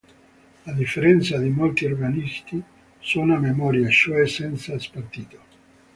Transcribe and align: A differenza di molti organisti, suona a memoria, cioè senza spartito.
A 0.65 0.71
differenza 0.73 1.37
di 1.37 1.49
molti 1.49 1.85
organisti, 1.85 2.59
suona 2.97 3.35
a 3.35 3.39
memoria, 3.39 3.87
cioè 3.89 4.25
senza 4.27 4.79
spartito. 4.79 5.37